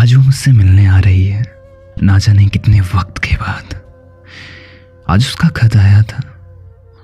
[0.00, 1.44] आज वो मुझसे मिलने आ रही है।
[2.02, 3.80] ना जाने कितने वक्त के बाद।
[5.08, 6.22] आज उसका खत आया था।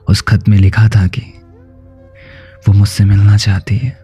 [0.08, 1.20] उस खत में लिखा था कि
[2.68, 3.98] वो मुझसे मिलना चाहती है।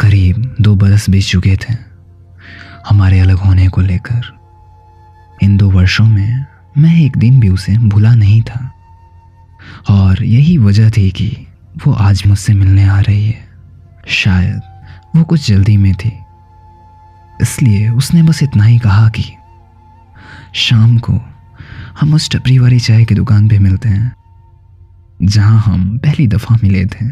[0.00, 1.74] करीब दो बरस बीत चुके थे।
[2.88, 4.38] हमारे अलग होने को लेकर।
[5.42, 6.46] इन दो वर्षों में
[6.78, 8.72] मैं एक दिन भी उसे भूला नहीं था।
[9.90, 11.46] और यही वजह थी कि
[11.86, 13.48] वो आज मुझसे मिलने आ रही है।
[14.08, 14.60] शायद
[15.16, 16.12] वो कुछ जल्दी में थी।
[17.42, 19.24] इसलिए उसने बस इतना ही कहा कि
[20.54, 21.20] शाम को
[22.00, 24.12] हम उस टपरी वाली चाय की दुकान पे मिलते हैं,
[25.22, 27.06] जहाँ हम पहली दफ़ा मिले थे।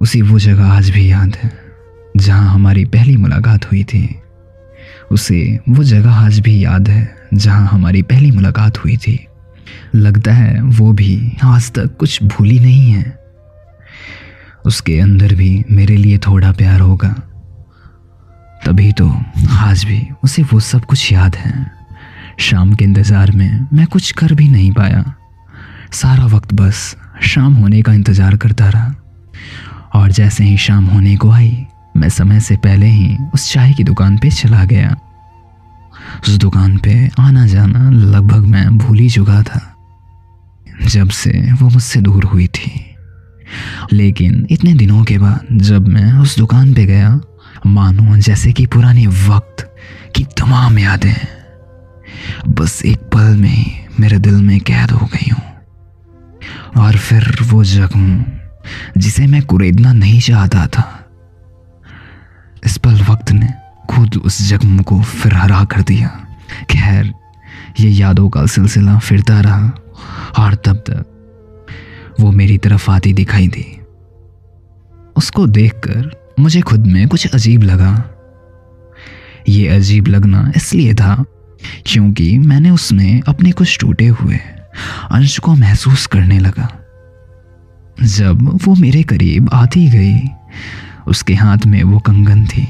[0.00, 1.50] उसी वो जगह आज भी याद है,
[2.16, 4.08] जहाँ हमारी पहली मुलाकात हुई थी।
[5.10, 9.26] उसे वो जगह आज भी याद है, जहाँ हमारी पहली मुलाकात हुई थी।
[9.94, 13.18] लगता है वो भी आज तक कुछ भूली नहीं है।
[14.66, 17.14] उसके अंदर भी मेरे लिए थोड़ा प्यार होगा।
[18.64, 19.08] तभी तो
[19.60, 21.70] आज भी उसे वो सब कुछ याद है।
[22.40, 25.02] शाम के इंतज़ार में मैं कुछ कर भी नहीं पाया।
[25.92, 28.94] सारा वक्त बस शाम होने का इंतज़ार करता रहा।
[29.94, 33.84] और जैसे ही शाम होने को आई, मैं समय से पहले ही उस चाय की
[33.84, 34.96] दुकान पे चला गया।
[36.20, 39.60] उस दुकान पे आना जाना लगभग मैं भूल ही चुका था,
[40.86, 42.72] जब से वो मुझसे दूर हुई थी।
[43.92, 47.20] लेकिन इतने दिनों के बाद जब मैं उस दुकान पे गया
[47.66, 49.76] मानो जैसे कि पुराने वक्त
[50.16, 51.14] की तमाम यादें।
[52.48, 55.42] बस एक पल में मेरे दिल में कैद हो गई हूँ।
[56.84, 58.24] और फिर वो जख्म,
[58.98, 61.08] जिसे मैं कुरेदना नहीं चाहता था,
[62.64, 63.48] इस पल वक्त ने
[63.90, 66.08] खुद उस जख्म को फिर हरा कर दिया।
[66.70, 67.14] खैर,
[67.80, 69.72] ये यादों का सिलसिला फिरता रहा,
[70.38, 71.06] और तब तक
[72.20, 73.80] वो मेरी तरफ़ आती दिखाई दी।
[75.16, 78.04] उसको देखकर मुझे खुद में कुछ अजीब लगा।
[79.48, 81.24] ये अजीब लगना इसलिए था
[81.86, 84.36] क्योंकि मैंने उसमें अपने कुछ टूटे हुए
[85.10, 86.80] अंश को महसूस करने लगा।
[88.02, 90.20] जब वो मेरे करीब आती गई,
[91.06, 92.68] उसके हाथ में वो कंगन थी,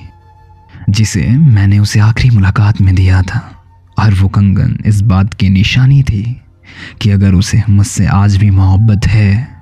[0.91, 3.51] जिसे मैंने उसे आखिरी मुलाकात में दिया था।
[3.99, 6.41] और वो कंगन इस बात की निशानी थी
[7.01, 9.54] कि अगर उसे मुझसे आज भी मोहब्बत है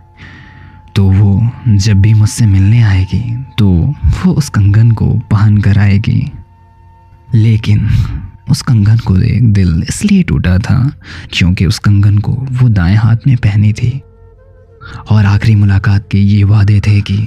[0.96, 3.22] तो वो जब भी मुझसे मिलने आएगी
[3.58, 3.68] तो
[4.16, 6.30] वो उस कंगन को पहन कर आएगी।
[7.34, 7.88] लेकिन
[8.50, 10.76] उस कंगन को देख दिल इसलिए टूटा था
[11.32, 14.00] क्योंकि उस कंगन को वो दाएँ हाथ में पहनी थी।
[15.10, 17.18] और आखिरी मुलाकात के ये वादे थे कि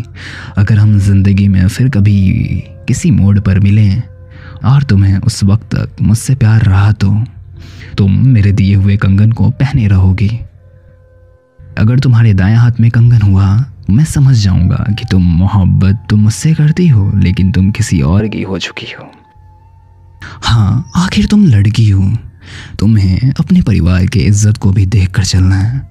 [0.58, 2.18] अगर हम ज़िंदगी में फिर कभी
[2.88, 4.02] किसी मोड़ पर मिलें
[4.66, 7.14] और तुम्हें उस वक्त तक मुझसे प्यार रहा तो
[7.98, 10.30] तुम मेरे दिए हुए कंगन को पहने रहोगी।
[11.86, 13.48] अगर तुम्हारे दाएँ हाथ में कंगन हुआ,
[13.90, 18.42] मैं समझ जाऊँगा कि तुम मोहब्बत तुम मुझसे करती हो, लेकिन तुम किसी और की
[18.42, 19.06] हो चुकी हो।
[20.44, 22.06] हाँ आखिर तुम लड़की हो।
[22.80, 25.82] तुम्हें अपने परिवार के इज़्ज़त को भी देख कर चलना है,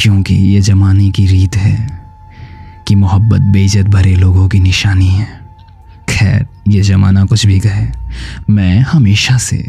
[0.00, 1.76] क्योंकि ये जमाने की रीत है
[2.88, 5.28] कि मोहब्बत बेइज्जत भरे लोगों की निशानी है।
[6.08, 7.86] खैर, ये ज़माना कुछ भी कहे,
[8.50, 9.62] मैं हमेशा से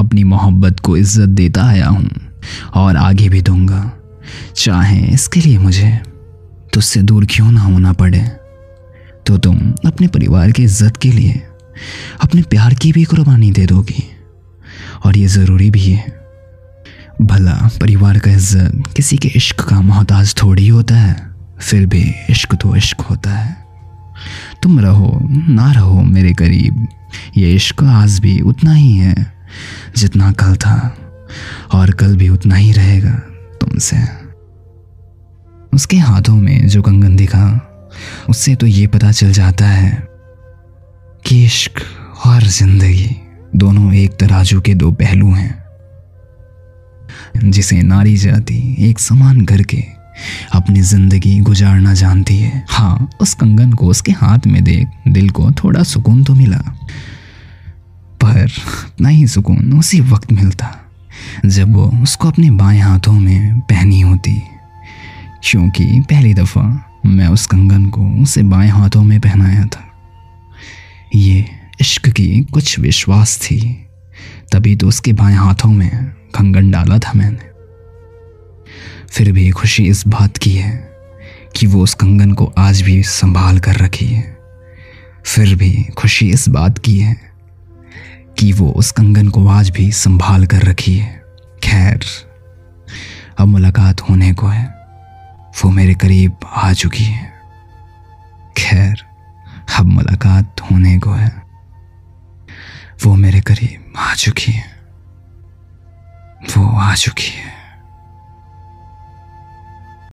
[0.00, 2.08] अपनी मोहब्बत को इज़्ज़त देता आया हूँ
[2.74, 3.84] और आगे भी दूँगा।
[4.56, 5.90] चाहे, इसके लिए मुझे
[6.74, 8.20] तुझसे दूर क्यों ना होना पड़े?
[9.26, 11.42] तो तुम अपने परिवार की इज़्ज़त के लिए
[12.22, 14.04] अपने प्यार की भी कुर्बानी दे दोगी।
[15.04, 16.06] और ये ज़रूरी भी है,
[17.22, 21.16] भला परिवार का इज़्ज़त किसी के इश्क का मोहताज थोड़ी होता है,
[21.60, 23.56] फिर भी इश्क तो इश्क होता है।
[24.62, 25.18] तुम रहो,
[25.48, 26.86] ना रहो मेरे करीब,
[27.36, 29.14] ये इश्क आज भी उतना ही है
[29.96, 30.96] जितना कल था,
[31.72, 33.20] और कल भी उतना ही रहेगा।
[33.78, 33.96] तुमसे
[35.72, 37.46] उसके हाथों में जो कंगन दिखा,
[38.28, 39.90] उससे तो ये पता चल जाता है
[41.24, 41.80] कि इश्क
[42.26, 43.10] और ज़िंदगी
[43.54, 45.54] दोनों एक तराजू के दो पहलू हैं,
[47.44, 49.82] जिसे नारी जाति एक समान करके
[50.54, 55.50] अपनी ज़िंदगी गुजारना जानती है। हाँ उस कंगन को उसके हाथ में देख दिल को
[55.54, 56.62] थोड़ा सुकून तो मिला,
[58.20, 58.50] पर
[59.00, 60.74] ना ही सुकून उसी वक्त मिलता।
[61.46, 64.42] जब वो उसको अपने बाएँ हाथों में पहनी होती।
[65.44, 69.88] क्योंकि पहली दफ़ा मैं उस कंगन को उसे बाएँ हाथों में पहनाया था।
[71.14, 71.44] ये
[71.80, 73.86] इश्क की कुछ विश्वास थी।
[74.52, 77.48] तभी तो उसके बाएँ हाथों में कंगन डाला था मैंने।
[79.10, 80.90] फिर भी खुशी इस बात की है
[81.56, 84.38] कि वो उस कंगन को आज भी संभाल कर रखी है।
[85.24, 87.16] फिर भी खुशी इस बात की है
[88.38, 91.17] कि वो उस कंगन को आज भी संभाल कर रखी है।
[91.68, 92.00] खैर,
[93.38, 94.66] अब मुलाकात होने को है।
[95.64, 97.32] वो मेरे करीब आ चुकी है।
[98.58, 99.04] खैर,
[99.78, 101.42] अब मुलाकात होने को है।
[103.04, 104.80] वो मेरे करीब आ चुकी है।
[106.56, 107.57] वो आ चुकी है।